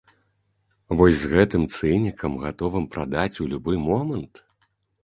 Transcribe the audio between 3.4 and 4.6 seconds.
у любы момант?